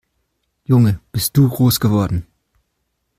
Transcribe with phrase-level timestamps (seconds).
[0.63, 2.25] Junge, bist du groß geworden!